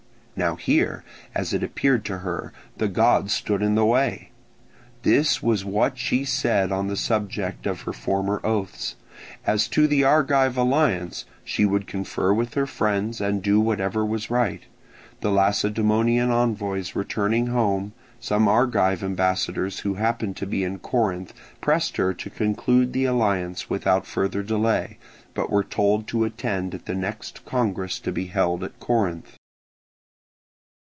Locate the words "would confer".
11.65-12.33